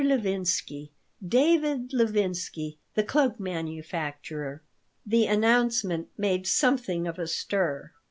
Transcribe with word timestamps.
Levinsky, 0.03 0.89
David 1.23 1.93
Levinsky, 1.93 2.79
the 2.95 3.03
cloak 3.03 3.39
manufacturer." 3.39 4.63
The 5.05 5.27
announcement 5.27 6.07
made 6.17 6.47
something 6.47 7.05
of 7.05 7.19
a 7.19 7.27
stir. 7.27 7.91
Mrs. 7.93 7.97